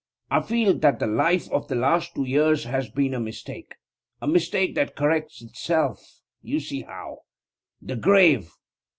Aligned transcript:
I 0.31 0.41
feel 0.41 0.73
that 0.79 0.97
the 0.97 1.05
life 1.05 1.47
of 1.51 1.67
the 1.67 1.75
last 1.75 2.15
two 2.15 2.23
years 2.23 2.63
has 2.63 2.89
been 2.89 3.13
a 3.13 3.19
mistake 3.19 3.75
a 4.19 4.27
mistake 4.27 4.73
that 4.73 4.95
corrects 4.95 5.43
itself; 5.43 6.21
you 6.41 6.59
see 6.59 6.81
how. 6.81 7.19
The 7.83 7.97
grave! 7.97 8.49